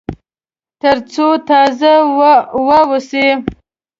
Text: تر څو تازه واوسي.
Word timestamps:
تر 0.81 0.97
څو 1.11 1.27
تازه 1.49 1.93
واوسي. 2.67 3.27